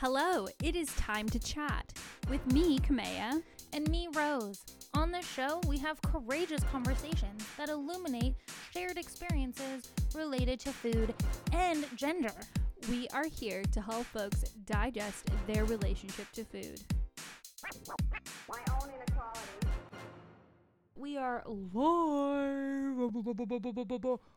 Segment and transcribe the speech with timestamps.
[0.00, 1.90] Hello, it is time to chat
[2.28, 3.42] with me, Kamea.
[3.72, 4.62] and me, Rose.
[4.92, 8.34] On this show, we have courageous conversations that illuminate
[8.74, 11.14] shared experiences related to food
[11.54, 12.34] and gender.
[12.90, 16.78] We are here to help folks digest their relationship to food.
[20.94, 23.14] We are live.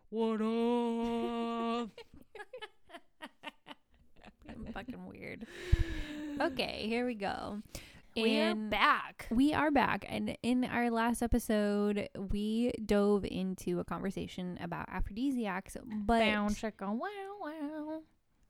[0.10, 0.41] What
[1.84, 1.89] up?
[4.73, 5.45] Fucking weird.
[6.39, 7.61] Okay, here we go.
[8.15, 9.27] We're And back.
[9.29, 10.05] We are back.
[10.07, 16.57] And in our last episode, we dove into a conversation about aphrodisiacs, but Bound.
[16.82, 16.97] Wow,
[17.41, 18.01] wow.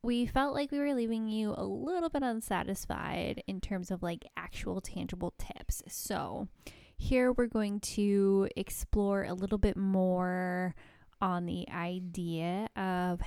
[0.02, 4.24] we felt like we were leaving you a little bit unsatisfied in terms of like
[4.36, 5.82] actual tangible tips.
[5.88, 6.48] So,
[6.96, 10.74] here we're going to explore a little bit more
[11.20, 13.20] on the idea of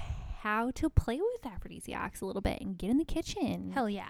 [0.43, 4.09] how to play with aphrodisiacs a little bit and get in the kitchen Hell yeah.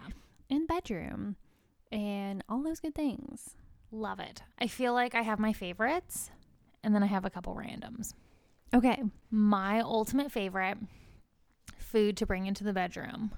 [0.49, 1.35] and bedroom
[1.91, 3.55] and all those good things.
[3.91, 4.41] Love it.
[4.58, 6.31] I feel like I have my favorites
[6.83, 8.13] and then I have a couple randoms.
[8.73, 9.03] Okay.
[9.30, 10.80] My ultimate favorite
[11.77, 13.31] food to bring into the bedroom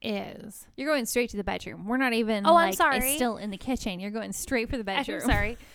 [0.00, 1.86] is You're going straight to the bedroom.
[1.86, 3.16] We're not even Oh, I'm like, sorry.
[3.16, 4.00] still in the kitchen.
[4.00, 5.20] You're going straight for the bedroom.
[5.22, 5.58] I'm sorry.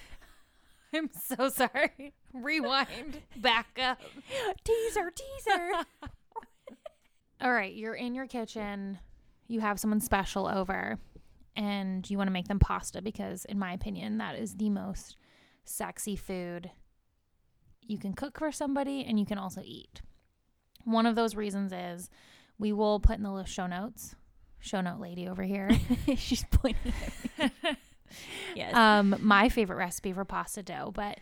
[0.95, 2.13] I'm so sorry.
[2.33, 3.21] Rewind.
[3.37, 4.01] Back up.
[4.63, 5.85] teaser, teaser.
[7.41, 8.99] All right, you're in your kitchen.
[9.47, 10.99] You have someone special over
[11.55, 15.17] and you want to make them pasta because in my opinion that is the most
[15.65, 16.71] sexy food
[17.81, 20.01] you can cook for somebody and you can also eat.
[20.83, 22.09] One of those reasons is
[22.57, 24.15] we will put in the show notes.
[24.59, 25.69] Show note lady over here.
[26.15, 26.93] She's pointing
[27.39, 27.77] at me.
[28.55, 28.73] yes.
[28.75, 31.19] um, my favorite recipe for pasta dough, but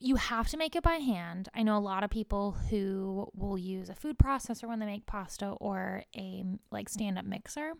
[0.00, 1.48] you have to make it by hand.
[1.54, 5.06] I know a lot of people who will use a food processor when they make
[5.06, 7.72] pasta or a like stand up mixer.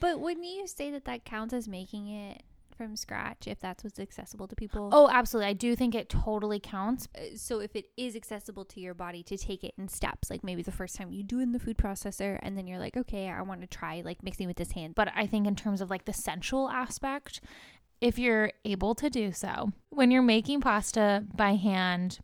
[0.00, 2.42] but wouldn't you say that that counts as making it
[2.76, 4.90] from scratch if that's what's accessible to people?
[4.92, 5.48] Oh, absolutely.
[5.48, 7.08] I do think it totally counts.
[7.16, 10.44] Uh, so if it is accessible to your body to take it in steps, like
[10.44, 12.96] maybe the first time you do it in the food processor, and then you're like,
[12.96, 14.94] okay, I want to try like mixing with this hand.
[14.94, 17.40] But I think in terms of like the sensual aspect,
[18.00, 22.18] if you're able to do so, when you're making pasta by hand,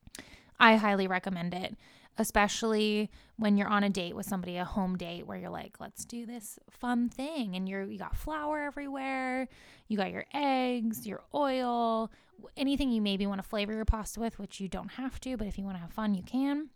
[0.61, 1.77] I highly recommend it,
[2.19, 6.05] especially when you're on a date with somebody, a home date where you're like, let's
[6.05, 7.57] do this fun thing.
[7.57, 9.49] And you're, you got flour everywhere,
[9.89, 12.11] you got your eggs, your oil,
[12.57, 15.47] anything you maybe want to flavor your pasta with, which you don't have to, but
[15.47, 16.69] if you want to have fun, you can.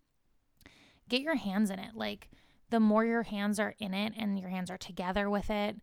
[1.08, 1.94] Get your hands in it.
[1.94, 2.28] Like,
[2.70, 5.76] the more your hands are in it and your hands are together with it,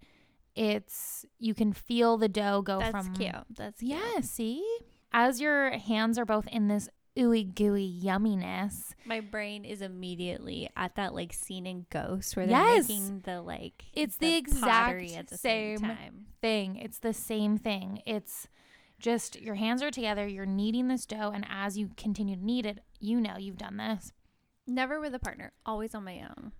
[0.56, 3.34] it's you can feel the dough go that's from cute.
[3.56, 3.92] That's cute.
[3.92, 4.64] yeah, see?
[5.12, 10.96] As your hands are both in this ooey gooey yumminess, My brain is immediately at
[10.96, 12.88] that like scene in Ghost where they're Yes.
[12.90, 16.76] making the like It's the exact at the same same thing.
[16.78, 18.02] It's the same thing.
[18.06, 18.48] It's
[19.00, 22.66] just your hands are together, you're kneading this dough, and as you continue to knead
[22.66, 24.12] it, you know you've done this.
[24.66, 26.54] Never with a partner, always on my own.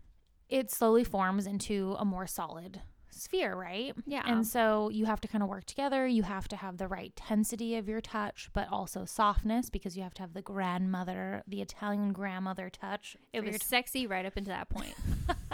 [0.50, 2.82] It slowly forms into a more solid
[3.14, 3.94] sphere, right?
[4.06, 4.24] Yeah.
[4.26, 6.06] And so you have to kind of work together.
[6.08, 10.04] You have to have the right tensity of your touch, but also softness because you
[10.04, 13.16] have to have the grandmother, the Italian grandmother touch.
[13.32, 14.96] it was sexy right up into that point.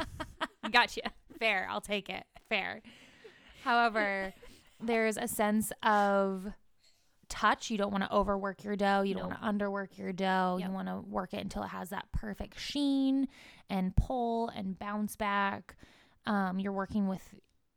[0.72, 1.02] gotcha.
[1.40, 1.68] fair.
[1.70, 2.24] I'll take it.
[2.48, 2.82] Fair.
[3.64, 4.34] However,
[4.82, 6.48] there's a sense of
[7.28, 7.70] touch.
[7.70, 9.02] You don't want to overwork your dough.
[9.02, 9.42] You don't Nope.
[9.42, 10.58] want to underwork your dough.
[10.60, 10.68] Yep.
[10.68, 13.28] You want to work it until it has that perfect sheen
[13.70, 15.76] and pull and bounce back.
[16.26, 17.22] Um, you're working with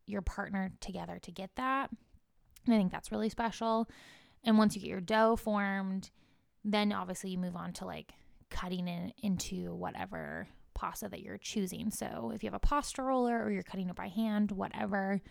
[0.05, 1.89] your partner together to get that.
[2.65, 3.89] And I think that's really special.
[4.43, 6.09] And once you get your dough formed,
[6.63, 8.13] then obviously you move on to like
[8.49, 11.91] cutting it into whatever pasta that you're choosing.
[11.91, 15.21] So if you have a pasta roller or you're cutting it by hand, whatever,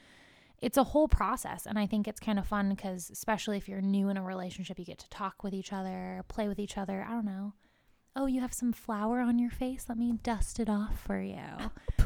[0.61, 1.67] it's a whole process.
[1.67, 4.79] And I think it's kind of fun because, especially if you're new in a relationship,
[4.79, 7.05] you get to talk with each other, play with each other.
[7.07, 7.55] I don't know.
[8.15, 9.87] Oh, you have some flour on your face?
[9.89, 11.39] Let me dust it off for you.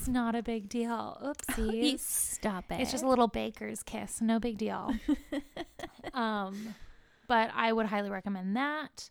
[0.00, 1.18] It's not a big deal.
[1.22, 1.98] Oopsies.
[2.00, 2.80] Stop it.
[2.80, 4.22] It's just a little baker's kiss.
[4.22, 4.94] No big deal.
[6.14, 6.74] um,
[7.28, 9.10] but I would highly recommend that.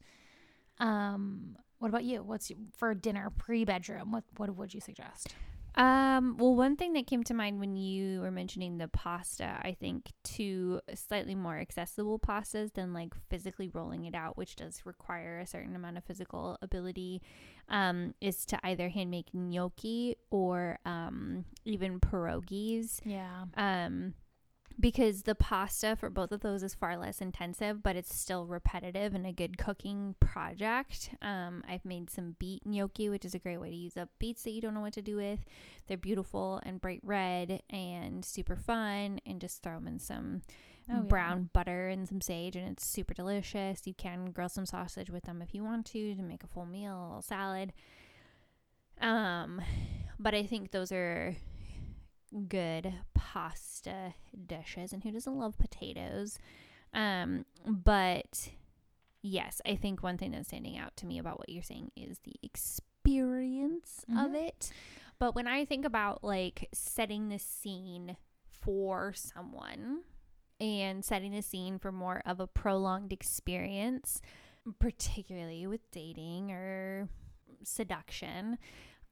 [0.79, 2.23] Um, what about you?
[2.23, 4.11] What's your, for dinner pre bedroom?
[4.11, 5.35] What what would you suggest?
[5.75, 9.75] Um, well, one thing that came to mind when you were mentioning the pasta, I
[9.79, 15.39] think to slightly more accessible pastas than like physically rolling it out, which does require
[15.39, 17.21] a certain amount of physical ability,
[17.69, 22.99] um, is to either hand make gnocchi or um, even pierogies.
[23.05, 23.45] Yeah.
[23.55, 24.13] Um,
[24.79, 29.13] because the pasta for both of those is far less intensive, but it's still repetitive
[29.13, 31.09] and a good cooking project.
[31.21, 34.43] Um, I've made some beet gnocchi, which is a great way to use up beets
[34.43, 35.39] that you don't know what to do with.
[35.87, 40.41] They're beautiful and bright red and super fun, and just throw them in some
[40.91, 41.01] Oh, yeah.
[41.01, 43.85] brown butter and some sage, and it's super delicious.
[43.85, 46.65] You can grill some sausage with them if you want to to make a full
[46.65, 47.73] meal, a little salad.
[48.99, 49.61] Um,
[50.17, 51.35] but I think those are
[52.47, 54.13] good pasta
[54.47, 56.37] dishes and who doesn't love potatoes
[56.93, 58.49] um but
[59.21, 62.19] yes i think one thing that's standing out to me about what you're saying is
[62.19, 64.47] the experience of Mhm.
[64.47, 64.71] it
[65.17, 68.15] but when i think about like setting the scene
[68.47, 70.03] for someone
[70.59, 74.21] and setting the scene for more of a prolonged experience
[74.79, 77.09] particularly with dating or
[77.63, 78.57] seduction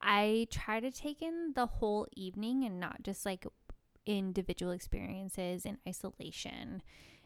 [0.02, 3.46] I try to take in the whole evening and not just like
[4.06, 6.82] individual experiences in isolation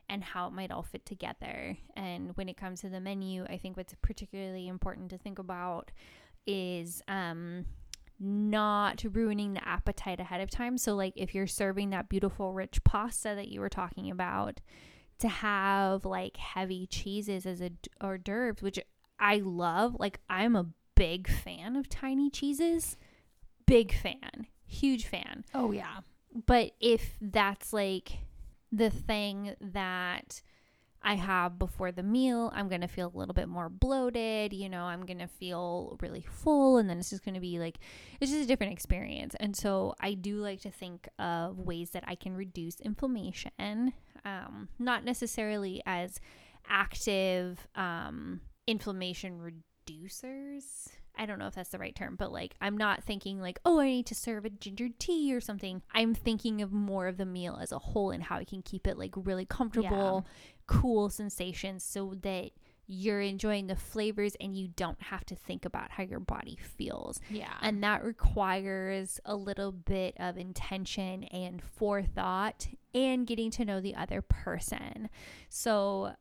[0.09, 1.77] and how it might all fit together.
[1.95, 5.91] And when it comes to the menu, I think what's particularly important to think about
[6.47, 7.65] is um
[8.19, 10.77] not ruining the appetite ahead of time.
[10.77, 14.61] So like if you're serving that beautiful rich pasta that you were talking about,
[15.19, 18.79] to have like heavy cheeses as a hors d'oeuvres, which
[19.19, 19.95] I love.
[19.99, 20.67] Like I'm a
[21.01, 22.95] big fan of tiny cheeses.
[23.65, 24.45] Big fan.
[24.67, 25.43] Huge fan.
[25.55, 26.01] Oh yeah.
[26.45, 28.11] But if that's like
[28.71, 30.43] the thing that
[31.01, 34.53] I have before the meal, I'm going to feel a little bit more bloated.
[34.53, 36.77] You know, I'm going to feel really full.
[36.77, 37.79] And then it's just going to be like,
[38.19, 39.35] it's just a different experience.
[39.39, 43.93] And so I do like to think of ways that I can reduce inflammation,
[44.23, 46.21] um, not necessarily as
[46.69, 49.41] active um, inflammation
[49.85, 50.87] reducers.
[51.17, 53.79] I don't know if that's the right term, but like I'm not thinking like, oh,
[53.79, 55.81] I need to serve a ginger tea or something.
[55.93, 58.87] I'm thinking of more of the meal as a whole and how I can keep
[58.87, 60.25] it like really comfortable,
[60.67, 62.51] cool sensations so that
[62.87, 67.21] you're enjoying the flavors and you don't have to think about how your body feels.
[67.29, 67.53] Yeah.
[67.61, 73.95] And that requires a little bit of intention and forethought and getting to know the
[73.95, 75.09] other person.
[75.49, 76.15] So,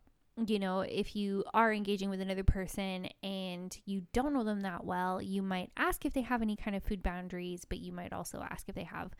[0.48, 4.84] you know, if you are engaging with another person and you don't know them that
[4.84, 8.12] well, you might ask if they have any kind of food boundaries, but you might
[8.12, 9.12] also ask if they have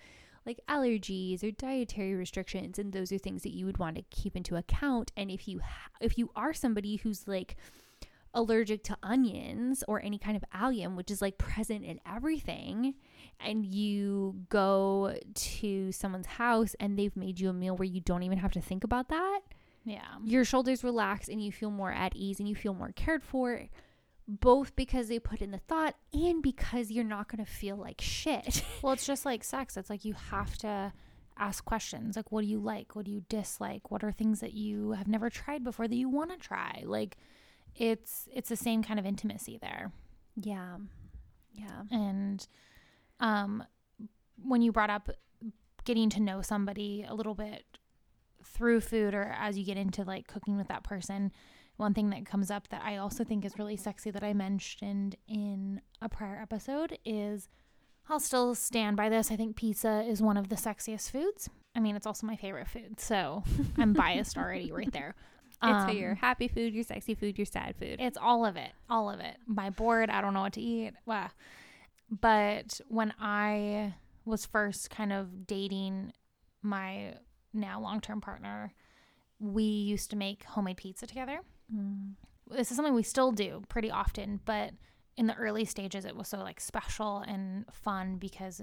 [0.47, 4.37] like allergies or dietary restrictions and those are things that you would want to keep
[4.37, 5.13] into account.
[5.17, 7.57] And if you ha- if you are somebody who's like
[8.33, 12.95] allergic to onions or any kind of allium, which is like present in everything,
[13.41, 18.23] and you go to someone's house and they've made you a meal where you don't
[18.23, 19.41] even have to think about that,
[19.85, 20.17] yeah.
[20.25, 23.69] your shoulders relax and you feel more at ease and you feel more cared for,
[24.29, 28.01] both because they put in the thought and because you're not going to feel like
[28.01, 28.63] shit.
[28.83, 29.77] Well, it's just like sex.
[29.77, 30.93] It's like you have to
[31.39, 32.95] ask questions like what do you like?
[32.95, 33.91] What do you dislike?
[33.91, 36.83] What are things that you have never tried before that you want to try?
[36.85, 37.17] Like
[37.75, 39.93] it's it's the same kind of intimacy there.
[40.41, 40.77] yeah.
[41.53, 41.83] Yeah.
[41.91, 42.47] And
[43.21, 43.65] um
[44.43, 45.11] when you brought up
[45.85, 47.65] getting to know somebody a little bit
[48.45, 51.33] through food or as you get into like cooking with that person,
[51.77, 55.17] one thing that comes up that I also think is really sexy that I mentioned
[55.29, 57.49] in a prior episode is
[58.09, 59.31] I'll still stand by this.
[59.31, 61.49] I think pizza is one of the sexiest foods.
[61.75, 63.45] I mean, it's also my favorite food, so
[63.79, 65.15] I'm biased already right there.
[65.63, 67.97] It's for Um, your happy food, your sexy food, your sad food.
[68.01, 69.37] it's all of it, all of it.
[69.47, 70.95] My bored, I don't know what to eat.
[71.07, 71.29] Wow.
[72.11, 73.95] But when I
[74.25, 76.13] was first kind of dating
[76.63, 77.15] my
[77.53, 78.73] now long term partner,
[79.39, 81.41] we used to make homemade pizza together.
[81.75, 82.15] Mm.
[82.51, 84.73] This is something we still do pretty often, but
[85.17, 88.63] in the early stages, it was so like special and fun because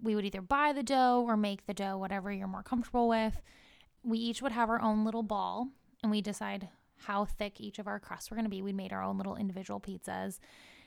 [0.00, 3.40] we would either buy the dough or make the dough, whatever you're more comfortable with.
[4.02, 5.68] We each would have our own little ball
[6.02, 6.68] and we decide
[6.98, 8.62] how thick each of our crusts were going to be.
[8.62, 10.38] We made our own little individual pizzas.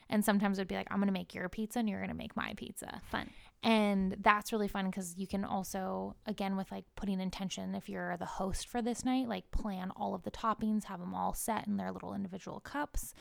[0.10, 2.10] And sometimes it would be like, I'm going to make your pizza and you're going
[2.10, 3.02] to make my pizza.
[3.12, 3.30] Fun.
[3.62, 8.16] And that's really fun because you can also, again, with like putting intention, if you're
[8.16, 11.68] the host for this night, like plan all of the toppings, have them all set
[11.68, 13.14] in their little individual cups,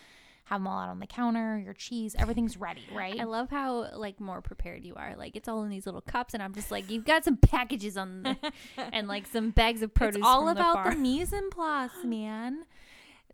[0.44, 3.18] have them all out on the counter, your cheese, everything's ready, right?
[3.18, 5.16] I love how like more prepared you are.
[5.16, 7.96] Like it's all in these little cups, and I'm just like, you've got some packages
[7.96, 8.36] on the
[8.76, 10.18] and like some bags of produce.
[10.18, 12.64] it's all about the, the, mise en place, man.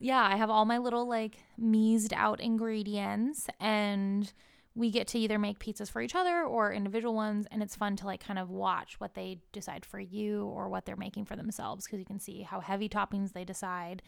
[0.01, 4.33] Yeah, I have all my little like mised out ingredients and
[4.77, 7.95] we get to either make pizzas for each other or individual ones and it's fun
[7.97, 11.37] to like kind of watch what they decide for you or what they're making for
[11.37, 14.03] themselves because you can see how heavy toppings they decide.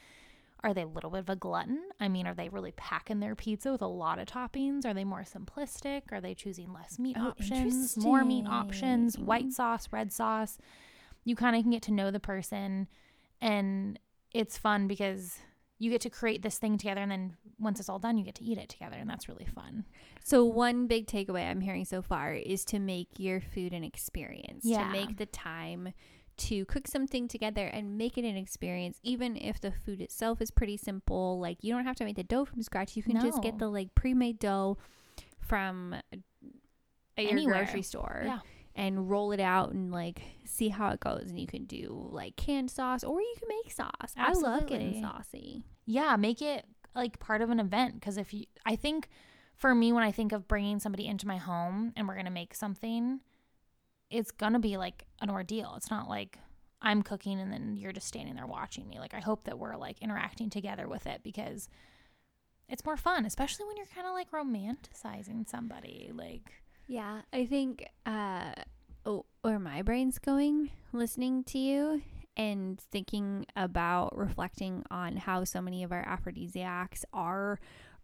[0.65, 1.81] Are they a little bit of a glutton?
[2.01, 4.85] I mean, are they really packing their pizza with a lot of toppings?
[4.85, 6.03] Are they more simplistic?
[6.11, 10.59] Are they choosing less meat Oh, options, more meat options, white sauce, red sauce?
[11.25, 12.87] you kind of can get to know the person
[13.41, 13.99] and
[14.33, 15.39] it's fun because
[15.79, 18.35] you get to create this thing together and then once it's all done you get
[18.35, 19.85] to eat it together and that's really fun
[20.25, 24.65] So one big takeaway I'm hearing so far is to make your food an experience.
[24.65, 24.85] Yeah.
[24.87, 25.93] To make the time
[26.39, 30.51] to cook something together and make it an experience, even if the food itself is
[30.51, 31.39] pretty simple.
[31.41, 32.97] Like you don't have to make the dough from scratch.
[32.97, 34.77] You can just get the like pre-made dough
[35.41, 35.95] from
[37.17, 37.65] your Anywhere.
[37.65, 38.23] grocery store.
[38.27, 38.39] Yeah.
[38.77, 41.25] And roll it out and like see how it goes.
[41.31, 44.13] And you can do like canned sauce or you can make sauce.
[44.17, 45.65] I love getting saucy.
[45.87, 46.65] yeah make it
[46.95, 49.09] like part of an event because if you i think
[49.55, 52.31] for me when i think of bringing somebody into my home and we're going to
[52.33, 53.21] make something
[54.11, 56.39] it's going to be like an ordeal it's not like
[56.81, 59.77] i'm cooking and then you're just standing there watching me like i hope that we're
[59.77, 61.69] like interacting together with it because
[62.69, 66.51] it's more fun especially when you're kind of like romanticizing somebody like
[66.87, 68.53] Yeah, I think uh
[69.05, 72.03] oh, where my brain's going listening to you
[72.37, 77.59] and thinking about reflecting on how so many of our aphrodisiacs are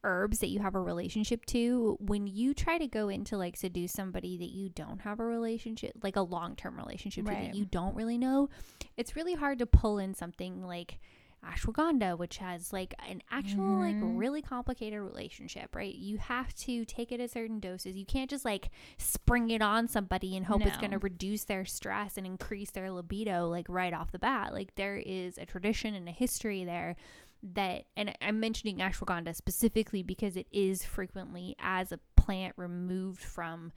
[0.04, 3.92] herbs that you have a relationship to when you try to go into like seduce
[3.92, 7.94] somebody that you don't have a relationship like a long-term relationship to that you don't
[7.94, 8.48] really know
[8.96, 10.98] it's really hard to pull in something like
[11.44, 14.16] ashwagandha which has like an actual like Mhm.
[14.18, 15.94] really complicated relationship right?
[15.94, 17.96] You have to take it at certain doses.
[17.96, 21.64] You can't just like spring it on somebody and hope it's going to reduce their
[21.64, 24.52] stress and increase their libido like right off the bat.
[24.52, 26.94] Like there is a tradition and a history there
[27.54, 33.72] that and i'm mentioning ashwagandha specifically because it is frequently as a plant removed from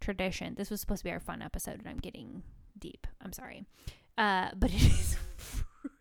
[0.00, 0.54] tradition.
[0.54, 2.42] This was supposed to be our fun episode and i'm getting
[2.78, 3.06] deep.
[3.20, 3.66] I'm sorry.
[4.16, 5.16] Uh but it is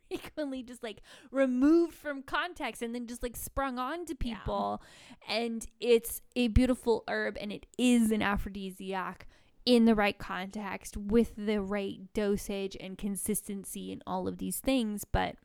[0.09, 1.01] frequently just like
[1.31, 4.35] removed from context and then just like sprung on to Yeah.
[4.39, 4.81] people.
[5.27, 9.27] And it's a beautiful herb and it is an aphrodisiac
[9.65, 15.05] in the right context with the right dosage and consistency and all of these things.
[15.05, 15.35] But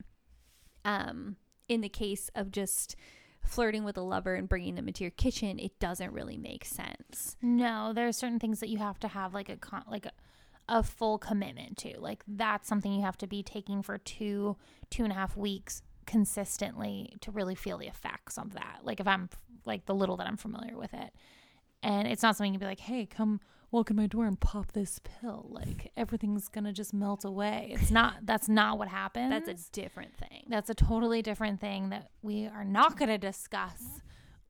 [0.83, 1.35] um
[1.67, 2.95] in the case of just
[3.43, 7.35] flirting with a lover and bringing them into your kitchen it doesn't really make sense.
[7.41, 10.11] No, there are certain things that you have to have like a con- like a,
[10.67, 11.99] a full commitment to.
[11.99, 14.57] Like that's something you have to be taking for two
[14.89, 18.79] two and a half weeks consistently to really feel the effects of that.
[18.83, 19.29] Like if I'm
[19.65, 21.11] like the little that I'm familiar with it,
[21.83, 23.39] and it's not something you can be like, hey, come
[23.71, 25.47] walk in my door and pop this pill.
[25.49, 27.69] Like everything's gonna just melt away.
[27.73, 28.25] It's not.
[28.25, 29.29] That's not what happens.
[29.29, 33.17] that's a different thing That's a totally different thing that we are not going to
[33.17, 33.83] discuss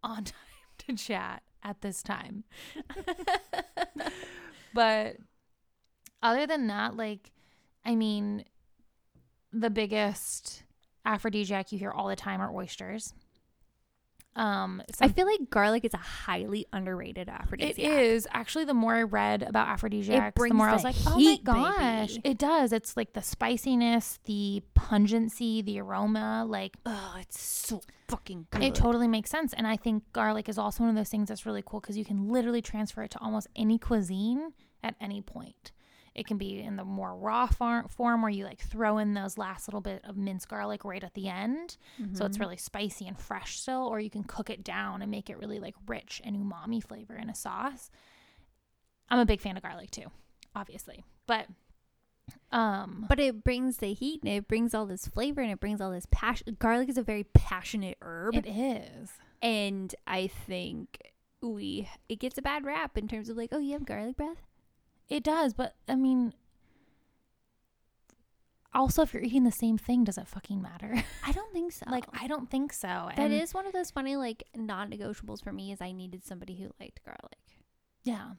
[0.03, 0.36] on time
[0.79, 2.43] to chat at this time.
[4.74, 5.17] but
[6.25, 7.32] other than that, like,
[7.86, 8.44] I mean,
[9.53, 10.63] the biggest
[11.05, 13.13] aphrodisiac you hear all the time are oysters.
[14.38, 18.94] Um, i feel like garlic is a highly underrated aphrodisiac It is actually the more
[18.94, 22.74] I read about aphrodisiacs, the more I was like, oh my gosh, baby." it does.
[22.74, 27.79] It's like the spiciness, the pungency, the aroma, like oh it's so
[28.10, 29.53] fucking good It totally makes sense.
[29.53, 32.03] And I think garlic is also one of those things that's really cool because you
[32.03, 34.51] can literally transfer it to almost any cuisine
[34.84, 35.72] at any point.
[36.15, 39.38] It can be in the more raw far- form where you like throw in those
[39.38, 41.77] last little bit of minced garlic right at the end.
[42.13, 42.41] So it's Mhm.
[42.41, 45.60] really spicy and fresh still, or you can cook it down and make it really
[45.60, 47.91] like rich and umami flavor in a sauce.
[49.10, 50.07] I'm a big fan of garlic too,
[50.55, 51.03] obviously.
[51.27, 51.48] But
[52.51, 55.81] um But it brings the heat and it brings all this flavor and it brings
[55.81, 56.55] all this passion.
[56.60, 58.34] Garlic is a very passionate herb.
[58.36, 59.12] it is.
[59.41, 63.74] and I think we, it gets a bad rap in terms of like, oh, you
[63.74, 64.41] have garlic breath?
[65.09, 66.33] It does, but I mean,
[68.74, 71.03] also if you're eating the same thing, does it fucking matter?
[71.25, 71.85] I don't think so.
[71.89, 72.88] like, I don't think so.
[72.88, 76.25] that And is one of those funny, like, non negotiables for me is I needed
[76.25, 77.38] somebody who liked garlic.
[78.03, 78.31] yeah.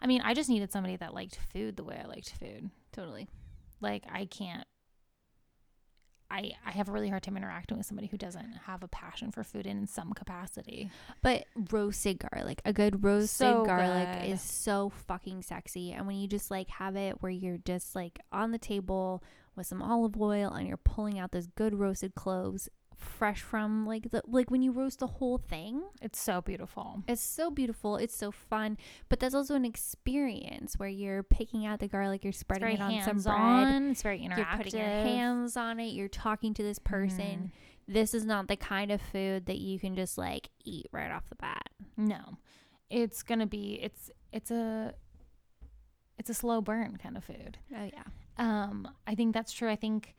[0.00, 2.68] I mean, I just needed somebody that liked food the way I liked food.
[2.92, 3.28] Totally.
[3.80, 4.66] Like, I can't.
[6.30, 9.30] I I have a really hard time interacting with somebody who doesn't have a passion
[9.30, 10.90] for food in some capacity.
[11.22, 14.30] But roasted garlic, a good roasted So garlic good.
[14.30, 15.92] is so fucking sexy.
[15.92, 19.22] And when you just like have it where you're just like on the table
[19.54, 24.10] with some olive oil and you're pulling out those good roasted cloves fresh from like
[24.10, 27.02] the like when you roast the whole thing It's so beautiful.
[27.06, 31.78] it's so beautiful it's so fun but that's also an experience where you're picking out
[31.80, 33.90] the garlic you're spreading it on some bread on.
[33.90, 34.36] It's very interactive.
[34.38, 37.52] you're putting your hands on it you're talking to this person
[37.88, 37.92] Mhm.
[37.94, 41.28] this is not the kind of food that you can just like eat right off
[41.28, 42.38] the bat No,
[42.90, 43.78] it's gonna be.
[43.82, 44.94] It's it's a
[46.18, 47.58] it's a slow burn kind of food.
[47.76, 48.04] oh yeah
[48.38, 49.68] Um, I think that's true.
[49.70, 50.14] I think,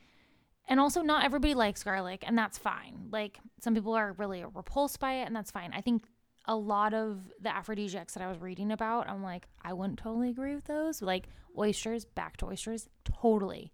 [0.68, 3.08] and also not everybody likes garlic, and that's fine.
[3.12, 5.72] Like some people are really repulsed by it, and that's fine.
[5.74, 6.04] I think
[6.46, 10.30] a lot of the aphrodisiacs that I was reading about, I'm like, I wouldn't totally
[10.30, 11.02] agree with those.
[11.02, 13.72] Like oysters, back to oysters, totally.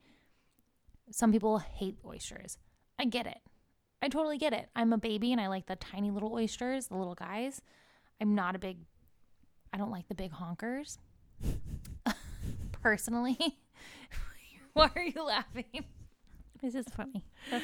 [1.11, 2.57] Some people hate oysters.
[2.97, 3.39] I get it.
[4.01, 4.69] I totally get it.
[4.75, 7.61] I'm a baby and I like the tiny little oysters, the little guys.
[8.19, 8.77] I'm not a big
[9.73, 10.99] I don't like the big honkers.
[12.83, 13.37] Personally.
[14.73, 15.85] Why are you laughing?
[16.63, 17.25] This is funny.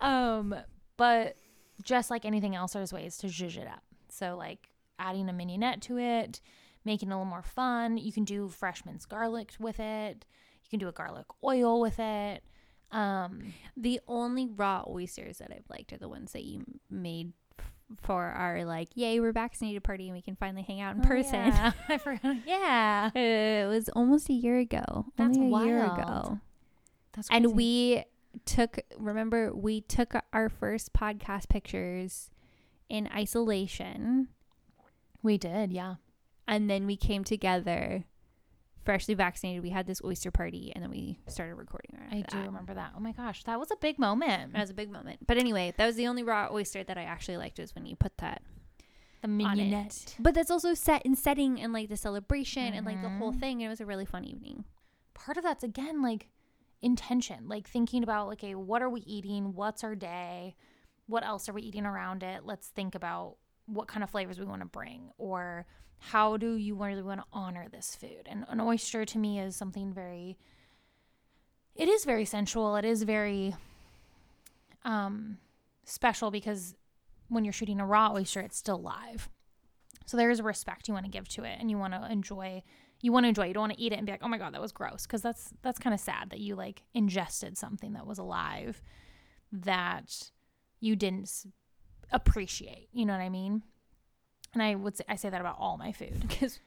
[0.00, 0.54] Um,
[0.96, 1.36] but
[1.82, 3.82] just like anything else, there's ways to zhuzh it up.
[4.10, 4.68] So like
[4.98, 6.40] adding a mignonette to it,
[6.84, 7.98] making it a little more fun.
[7.98, 10.24] You can do fresh minced garlic with it.
[10.62, 12.44] You can do a garlic oil with it.
[12.92, 17.32] Um, The only raw oysters that I've liked are the ones that you made
[18.02, 21.08] for our like, yay, we're vaccinated party and we can finally hang out in oh,
[21.08, 21.46] person.
[21.46, 21.72] yeah.
[21.88, 22.36] I forgot.
[22.46, 25.06] Yeah, it was almost a year ago.
[25.16, 26.38] That's only a year ago.
[27.12, 27.44] that's crazy.
[27.44, 28.04] And we
[28.38, 32.30] took remember we took our first podcast pictures
[32.88, 34.28] in isolation
[35.22, 35.72] we did.
[35.72, 35.96] Yeah,
[36.46, 38.04] and then we came together
[38.84, 39.62] freshly vaccinated.
[39.62, 42.72] We had this oyster party and then we started recording right I after do remember
[42.74, 42.92] that.
[42.96, 44.54] Oh my gosh, that was a big moment.
[44.54, 45.26] That was a big moment.
[45.26, 47.96] But anyway, that was the only raw oyster that I actually liked was when you
[47.96, 48.40] put that
[49.20, 50.14] The on mignonette.
[50.18, 53.40] But that's also set in setting and like the celebration and like the whole Mhm.
[53.40, 53.56] thing.
[53.62, 54.64] And it was a really fun evening.
[55.12, 56.28] part of that's again like
[56.80, 59.54] intention like thinking about like okay what are we eating?
[59.54, 60.54] What's our day?
[61.06, 62.44] What else are we eating around it?
[62.44, 65.66] Let's think about what kind of flavors we want to bring or
[65.98, 68.26] how do you really want to honor this food?
[68.26, 70.38] And an oyster to me is something very
[71.74, 72.76] it is very sensual.
[72.76, 73.54] It is very
[74.84, 75.38] um
[75.84, 76.74] special because
[77.28, 79.28] when you're shooting a raw oyster it's still live.
[80.06, 82.10] So there is a respect you want to give to it and you want to
[82.10, 82.62] enjoy
[83.00, 83.44] you want to enjoy.
[83.44, 83.48] it.
[83.48, 85.06] You don't want to eat it and be like, "Oh my god, that was gross,"
[85.06, 88.82] because that's that's kind of sad that you like ingested something that was alive
[89.52, 90.30] that
[90.80, 91.30] you didn't
[92.12, 92.88] appreciate.
[92.92, 93.62] You know what I mean?
[94.54, 96.20] And I would say I say that about all my food.
[96.28, 96.58] Because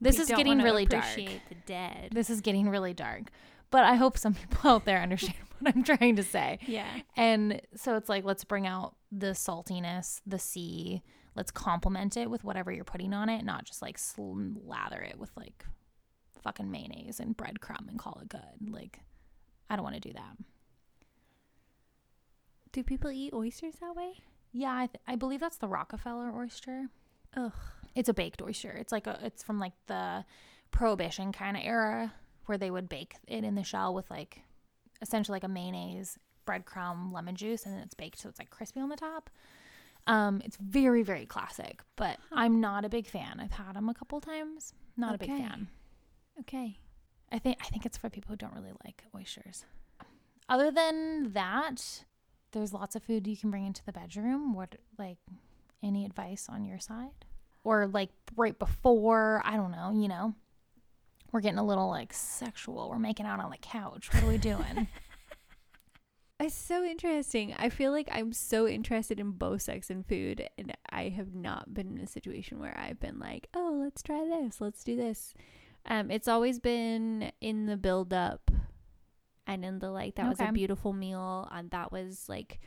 [0.00, 1.04] This is getting really dark.
[1.14, 2.10] the dead.
[2.12, 3.30] This is getting really dark,
[3.70, 6.58] but I hope some people out there understand what I'm trying to say.
[6.66, 6.86] Yeah.
[7.16, 11.02] And so it's like, let's bring out the saltiness, the sea.
[11.36, 15.30] Let's complement it with whatever you're putting on it, not just like slather it with
[15.36, 15.64] like
[16.38, 18.70] fucking mayonnaise and breadcrumb and call it good.
[18.70, 19.00] Like,
[19.68, 20.36] I don't want to do that.
[22.72, 24.20] Do people eat oysters that way?
[24.52, 26.88] Yeah, I, th- I believe that's the Rockefeller oyster.
[27.36, 27.52] Ugh.
[27.94, 28.70] It's a baked oyster.
[28.70, 30.24] It's like a, it's from like the
[30.70, 32.12] prohibition kind of era
[32.46, 34.42] where they would bake it in the shell with like
[35.02, 38.80] essentially like a mayonnaise, breadcrumb, lemon juice, and then it's baked so it's like crispy
[38.80, 39.30] on the top.
[40.06, 43.40] Um, it's very very classic, but I'm not a big fan.
[43.40, 44.72] I've had them a couple times.
[44.96, 45.68] Not a big fan.
[46.40, 46.78] Okay.
[47.30, 49.64] I think I think it's for people who don't really like oysters.
[50.48, 52.04] Other than that,
[52.52, 54.54] there's lots of food you can bring into the bedroom.
[54.54, 55.18] What like
[55.82, 57.24] any advice on your side?
[57.64, 60.34] Or like right before, I don't know, you know.
[61.30, 62.88] We're getting a little like sexual.
[62.88, 64.08] We're making out on the couch.
[64.14, 64.88] What are we doing?
[66.40, 67.52] It's so interesting.
[67.58, 71.74] I feel like I'm so interested in both sex and food, and I have not
[71.74, 74.60] been in a situation where I've been like, "Oh, let's try this.
[74.60, 75.34] Let's do this."
[75.88, 78.50] Um, it's always been in the build up,
[79.46, 80.16] and in the like.
[80.16, 82.60] That was a beautiful meal, and that was like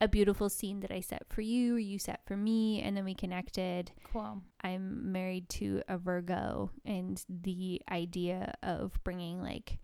[0.00, 3.04] a beautiful scene that I set for you, or you set for me, and then
[3.04, 3.92] we connected.
[4.12, 4.42] cool.
[4.62, 9.78] I'm married to a Virgo, and the idea of bringing like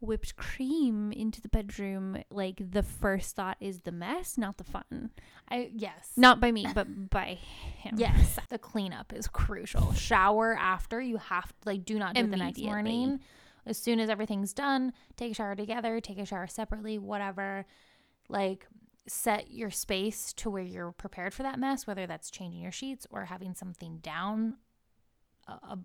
[0.00, 5.10] whipped cream into the bedroom, like the first thought is the mess, not the fun.
[5.50, 6.12] I yes.
[6.16, 7.38] Not by me, but by
[7.78, 7.94] him.
[7.98, 9.92] Yes, the cleanup is crucial.
[9.94, 13.20] Shower after you have to like do not do it the next morning.
[13.66, 17.66] As soon as everything's done, take a shower together, take a shower separately, whatever.
[18.28, 18.66] Like
[19.06, 23.06] set your space to where you're prepared for that mess, whether that's changing your sheets
[23.10, 24.56] or having something down
[25.48, 25.76] uh,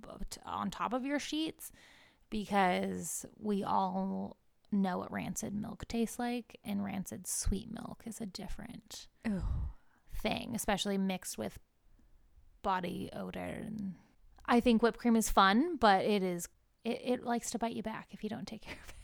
[0.45, 1.71] on top of your sheets
[2.33, 4.37] because we all
[4.71, 9.07] know what rancid milk tastes like and rancid sweet milk is a different
[10.15, 11.59] thing, especially mixed with
[12.63, 13.39] body odor.
[13.39, 13.93] And
[14.47, 16.49] I think whipped cream is fun, but it is
[16.83, 18.95] it, it likes to bite you back if you don't take care of it.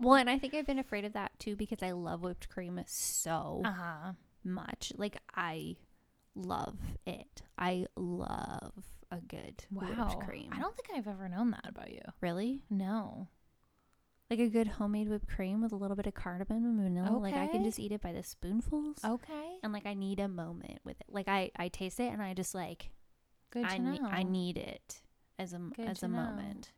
[0.00, 2.80] Well, and I think I've been afraid of that too because I love whipped cream
[2.86, 4.12] so Uh huh.
[4.44, 4.92] much.
[4.96, 5.74] Like I
[6.36, 7.42] love it.
[7.58, 9.86] I love a good Wow.
[10.08, 10.50] whipped cream.
[10.52, 12.02] I don't think I've ever known that about you.
[12.20, 13.28] really No.
[14.30, 17.12] like a good homemade whipped cream with a little bit of cardamom and vanilla.
[17.16, 17.20] Okay.
[17.32, 18.98] Like I can just eat it by the spoonfuls.
[19.04, 19.58] Okay.
[19.62, 21.06] and like I need a moment with it.
[21.08, 22.90] Like I I taste it and I just like
[23.50, 25.00] Good I ne- I need it
[25.38, 26.16] as a Good as a know.
[26.18, 26.72] moment.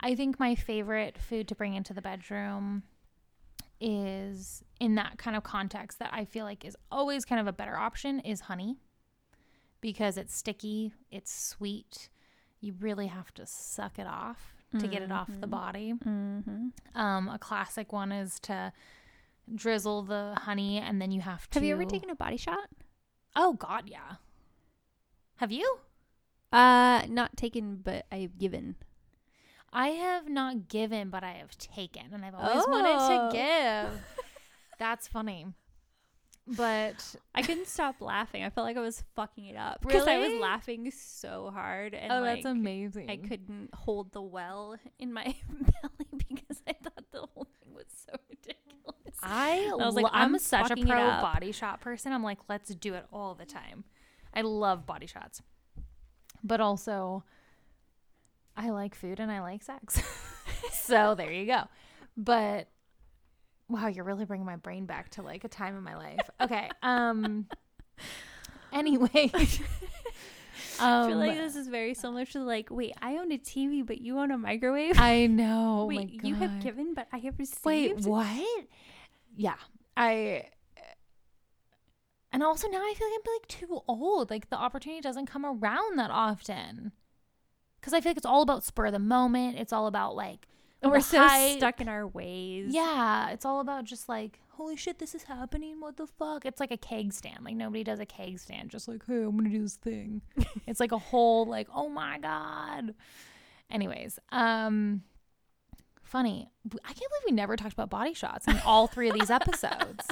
[0.00, 2.82] I think my favorite food to bring into the bedroom
[3.80, 7.52] is in that kind of context that I feel like is always kind of a
[7.52, 8.76] better option is honey
[9.82, 12.08] because it's sticky, it's sweet.
[12.62, 15.50] You really have to suck it off to get it off the Mhm.
[15.50, 15.92] body.
[15.92, 16.68] Mm-hmm.
[16.98, 18.72] Um, a classic one is to
[19.54, 21.58] drizzle the honey, and then you have to.
[21.58, 22.70] Have you ever taken a body shot?
[23.36, 24.16] Oh God, yeah.
[25.36, 25.78] Have you?
[26.52, 28.76] Uh, not taken, but I've given.
[29.72, 33.30] I have not given, but I have taken, and I've always wanted Oh.
[33.30, 34.04] to give.
[34.78, 35.46] That's funny.
[36.46, 38.42] But I couldn't stop laughing.
[38.42, 42.12] I felt like I was fucking it up because I was laughing so hard, and
[42.12, 43.08] oh, like, that's amazing.
[43.08, 47.86] I couldn't hold the well in my belly because I thought the whole thing was
[47.88, 49.16] so ridiculous.
[49.22, 52.12] I, I was like, I'm, I'm such a pro body shot person.
[52.12, 53.84] I'm like, let's do it all the time.
[54.34, 55.42] I love body shots,
[56.42, 57.22] but also,
[58.56, 60.02] I like food and I like sex.
[60.72, 61.62] so there you go.
[62.16, 62.68] But
[63.72, 66.30] wow, you're really bringing my brain back to like a time in my life.
[66.40, 66.68] Okay.
[66.82, 67.46] Um.
[68.72, 69.30] Anyway.
[69.34, 69.44] I
[71.06, 74.00] feel like Um, this is very similar to like, wait, I own a TV, but
[74.00, 74.98] you own a microwave.
[74.98, 75.86] I know.
[75.88, 77.64] wait, Oh my you have given, but I have received.
[77.64, 78.64] Wait, what?
[79.36, 79.56] Yeah,
[79.96, 80.46] I.
[82.32, 84.30] And also now I feel like I'm like too old.
[84.30, 86.92] Like the opportunity doesn't come around that often.
[87.78, 89.58] Because I feel like it's all about spur of the moment.
[89.58, 90.48] It's all about like
[90.84, 91.58] We're so hype.
[91.58, 92.66] stuck in our ways.
[92.70, 95.80] Yeah, it's all about just like holy shit, this is happening.
[95.80, 96.44] What the fuck?
[96.44, 97.44] It's like a keg stand.
[97.44, 98.70] Like nobody does a keg stand.
[98.70, 100.22] Just like hey, I'm gonna do this thing.
[100.66, 102.94] it's like a whole like oh my god.
[103.70, 105.02] Anyways, um,
[106.02, 106.50] funny.
[106.84, 110.06] I can't believe we never talked about body shots in all three of these episodes.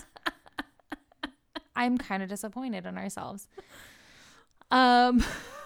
[1.77, 3.49] I'm kind of disappointed in ourselves.
[4.71, 5.23] Um,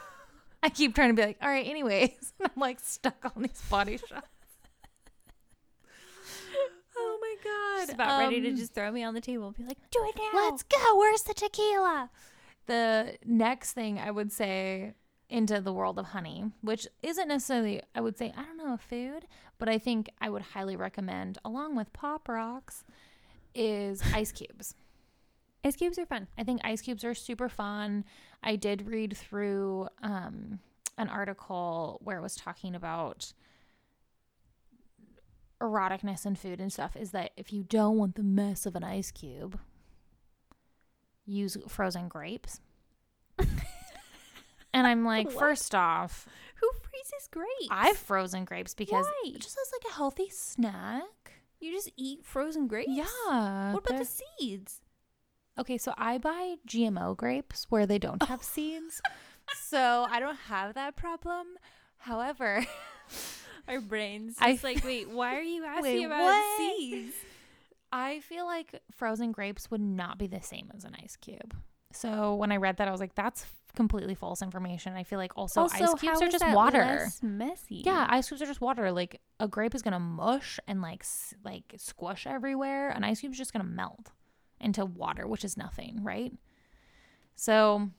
[0.63, 3.97] I keep trying to be like, all right, anyways, I'm like stuck on these body
[3.97, 4.27] shots.
[6.97, 7.81] oh my god!
[7.81, 10.05] Just about ready to Um, just throw me on the table and be like, do
[10.09, 10.51] it now.
[10.51, 10.97] Let's go.
[10.99, 12.11] Where's the tequila?
[12.67, 14.95] The next thing I would say
[15.29, 18.79] into the world of honey, which isn't necessarily, I would say, I don't know, a
[18.79, 19.27] food,
[19.59, 22.85] but I think I would highly recommend, along with Pop Rocks,
[23.55, 24.75] is ice cubes.
[25.65, 26.29] Ice cubes are fun.
[26.37, 28.05] I think ice cubes are super fun.
[28.43, 30.59] I did read through um,
[30.99, 33.33] an article where it was talking about
[35.61, 36.97] eroticness in food and stuff.
[36.97, 39.59] Is that if you don't want the mess of an ice cube,
[41.27, 42.61] use frozen grapes.
[43.39, 45.39] and I'm like, What?
[45.39, 47.69] first off, Who freezes grapes?
[47.71, 49.31] I've frozen grapes because Why?
[49.31, 51.33] it just as like a healthy snack.
[51.61, 52.91] You just eat frozen grapes?
[52.93, 53.73] Yeah.
[53.73, 54.05] What about the
[54.39, 54.81] seeds?
[55.59, 59.01] Okay, so I buy GMO grapes where they don't have seeds.
[59.63, 61.47] So I don't have that problem.
[61.99, 62.67] However,
[63.69, 64.37] Our brains.
[64.41, 66.59] I Just like, wait, why are you asking Wait, about what?
[66.59, 67.15] seeds?
[67.93, 71.55] I feel like frozen grapes would not be the same as an ice cube.
[71.93, 73.47] So when I read that, I was like, that's
[73.77, 74.95] completely false information.
[74.95, 77.07] I feel like also, ice cubes are just water.
[77.23, 77.83] messy.
[77.87, 78.91] Yeah, ice cubes are just water.
[78.91, 82.91] Like a grape is gonna mush and like s- like squish everywhere.
[82.91, 84.11] An ice cube's just gonna melt
[84.61, 86.33] into water, which is nothing, right?
[87.37, 87.91] So,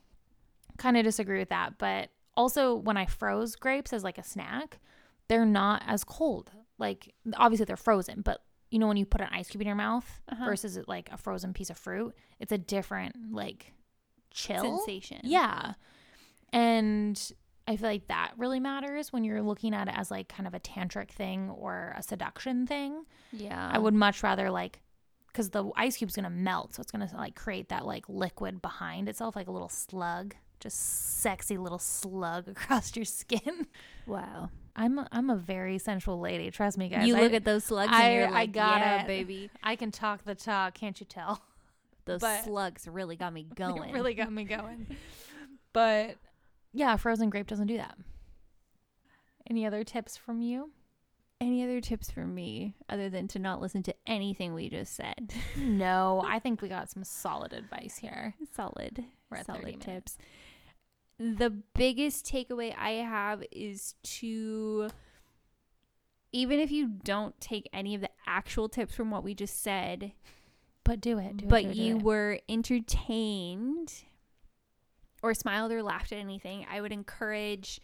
[0.78, 1.78] kind of disagree with that.
[1.78, 4.78] But also, when I froze grapes as like a snack,
[5.28, 6.50] they're not as cold.
[6.78, 9.76] Like obviously they're frozen, but you know when you put an ice cube in your
[9.76, 10.44] mouth Uh-huh.
[10.44, 13.72] versus it like a frozen piece of fruit, it's a different like
[14.30, 15.20] chill sensation.
[15.24, 15.74] yeah.
[16.52, 17.32] And
[17.68, 20.54] I feel like that really matters when you're looking at it as like kind of
[20.54, 23.04] a tantric thing or a seduction thing.
[23.32, 23.70] Yeah.
[23.72, 24.80] I would much rather like
[25.28, 29.08] because the ice cube's gonna melt, so it's gonna like create that like liquid behind
[29.08, 33.66] itself, like a little slug, just sexy little slug across your skin.
[34.06, 34.50] Wow.
[34.76, 36.50] I'm a, I'm a very sensual lady.
[36.50, 37.06] Trust me, guys.
[37.08, 39.06] you I, look at those slugs I- and you're I like, got yeah, it.
[39.06, 39.50] baby.
[39.62, 41.42] I can talk the talk, can't you tell?
[42.04, 43.92] Those But- slugs really got me going.
[43.92, 44.86] Really got me going.
[45.72, 46.16] But
[46.72, 47.96] yeah, frozen grape doesn't do that.
[49.48, 50.70] Any other tips from you?
[51.40, 55.34] Any other tips for me other than to not listen to anything we just said?
[55.56, 58.34] No, I think we got some solid advice here.
[58.54, 59.04] solid.
[59.32, 59.84] Solid 30 minutes.
[59.84, 60.18] tips.
[61.18, 64.88] The biggest takeaway I have is to
[66.32, 70.12] even if you don't take any of the actual tips from what we just said,
[70.84, 71.38] But do it.
[71.38, 72.02] Do it, but it, do you it.
[72.02, 73.94] were entertained
[75.22, 77.80] or smiled or laughed at anything, I would encourage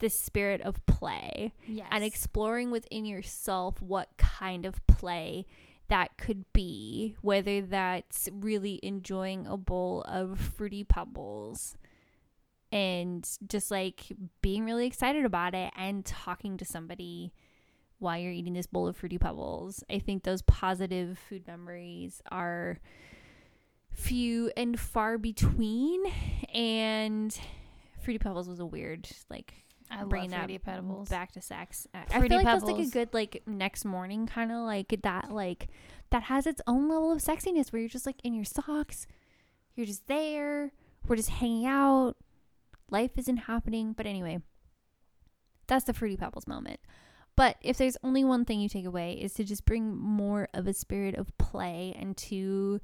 [0.00, 1.86] the spirit of play yes.
[1.90, 5.46] and exploring within yourself what kind of play
[5.88, 11.76] that could be, whether that's really enjoying a bowl of fruity pebbles
[12.74, 14.02] and just like
[14.42, 17.32] being really excited about it and talking to somebody
[18.00, 19.84] while you're eating this bowl of fruity pebbles.
[19.88, 22.80] I think those positive food memories are
[23.92, 26.02] few and far between
[26.52, 27.38] and
[28.02, 29.54] fruity pebbles was a weird like
[29.90, 31.08] I love bringing that fruity pebbles.
[31.08, 31.86] back to sex.
[31.94, 35.30] I- I feel like that's like a good like next morning kind of like that
[35.30, 35.68] like
[36.10, 39.06] that has its own level of sexiness where you're just like in your socks,
[39.76, 40.72] you're just there,
[41.06, 42.16] we're just hanging out,
[42.90, 43.92] life isn't happening.
[43.92, 44.40] But anyway,
[45.66, 46.80] that's the Fruity Pebbles moment.
[47.36, 50.68] But if there's only one thing you take away is to just bring more of
[50.68, 52.80] a spirit of play and to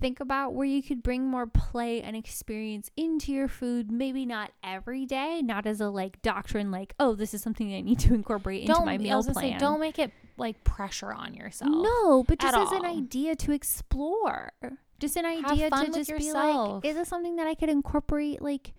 [0.00, 4.50] think about where you could bring more play and experience into your food maybe not
[4.64, 8.14] every day not as a like doctrine like oh this is something i need to
[8.14, 11.70] incorporate into don't my meal plan Say, don't make it like pressure on yourself.
[11.70, 14.50] no but just as an idea to explore
[14.98, 18.72] just an idea to just be like is this something that i could incorporate like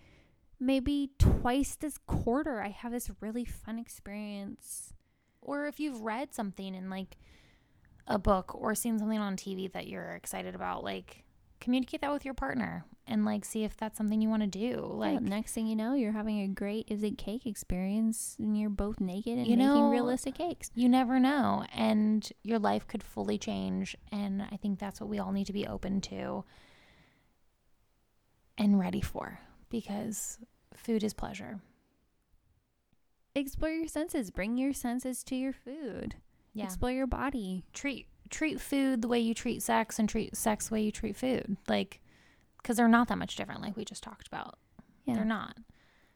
[0.61, 4.93] maybe twice this quarter i have this really fun experience.
[5.41, 7.17] Or if you've read something in like
[8.05, 11.23] a book or seen something on TV that you're excited about, like
[11.59, 14.85] communicate that with your partner and like see if that's something you want to do.
[14.93, 18.55] like Like next thing you know you're having a great is it cake experience and
[18.55, 20.69] you're both naked and You making know, realistic cakes.
[20.75, 25.17] you never know and your life could fully change and I think that's what we
[25.17, 26.43] all need to be open to
[28.59, 29.39] and ready for
[29.71, 30.37] because
[30.75, 31.59] food is pleasure.
[33.33, 36.15] explore your senses bring your senses to your food
[36.53, 36.65] Yeah.
[36.65, 40.73] explore your body treat treat food the way you treat sex and treat sex the
[40.75, 41.57] way you treat food.
[41.67, 42.01] Like
[42.63, 44.57] cuz they're not that much different like we just talked about.
[45.05, 45.57] yeah They're not.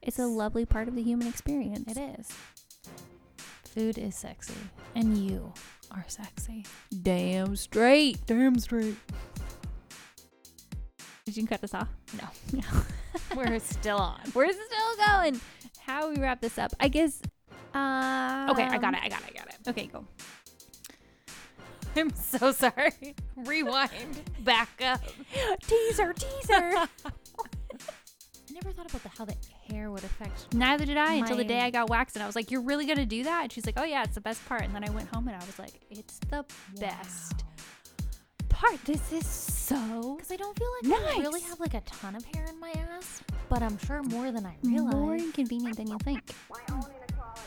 [0.01, 2.31] it's a lovely part of the human experience It is.
[3.63, 4.53] Food is sexy,
[4.95, 5.51] and you
[5.91, 6.65] are sexy.
[7.03, 8.95] damn straight Damn straight.
[11.25, 11.89] did you cut us off
[12.21, 12.27] No.
[12.61, 12.83] No,
[13.35, 14.19] we're still on.
[14.33, 15.39] we're still going
[15.79, 17.21] how we wrap this up i guess
[17.73, 19.01] um, Okay, I got it.
[19.03, 19.31] I got it.
[19.35, 19.55] I got it.
[19.67, 20.05] okay go
[21.97, 23.15] I'm so sorry.
[23.37, 24.21] Rewind.
[24.43, 25.01] Back up.
[25.65, 26.87] teaser teaser I
[28.53, 29.35] never thought about the, how the
[29.69, 30.53] hair would affect.
[30.53, 32.85] neither did i until the day i got waxed and i was like you're really
[32.85, 34.89] gonna do that and she's like oh yeah it's the best part and then i
[34.91, 36.45] went home and i was like it's the
[36.79, 37.43] best
[38.85, 41.17] this is so Because I don't feel like nice.
[41.17, 44.31] I really have like a ton of hair in my ass, but I'm sure more
[44.31, 44.93] than I realize.
[44.93, 46.21] More inconvenient than you think.
[46.51, 47.41] My own inequality.